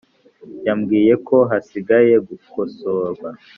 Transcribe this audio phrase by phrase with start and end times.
[0.67, 3.29] yambwiye ko hasigaye gukosorwa